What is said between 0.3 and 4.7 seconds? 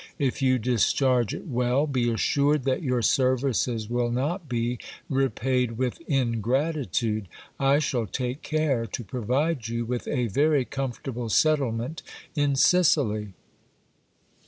you discharge it well, be assured that your services will not